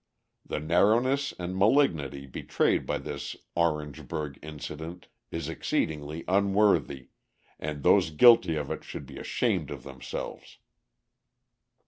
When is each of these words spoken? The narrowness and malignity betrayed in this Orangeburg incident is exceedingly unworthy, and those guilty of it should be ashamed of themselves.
The 0.43 0.59
narrowness 0.59 1.31
and 1.37 1.55
malignity 1.55 2.25
betrayed 2.25 2.89
in 2.89 3.03
this 3.03 3.35
Orangeburg 3.55 4.39
incident 4.41 5.07
is 5.29 5.47
exceedingly 5.47 6.23
unworthy, 6.27 7.09
and 7.59 7.83
those 7.83 8.09
guilty 8.09 8.55
of 8.55 8.71
it 8.71 8.83
should 8.83 9.05
be 9.05 9.19
ashamed 9.19 9.69
of 9.69 9.83
themselves. 9.83 10.57